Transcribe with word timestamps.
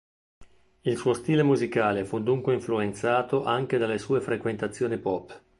Il 0.81 0.97
suo 0.97 1.13
stile 1.13 1.43
musicale 1.43 2.05
fu 2.05 2.21
dunque 2.23 2.55
influenzato 2.55 3.43
anche 3.45 3.77
dalle 3.77 3.99
sue 3.99 4.19
frequentazioni 4.19 4.97
pop. 4.97 5.43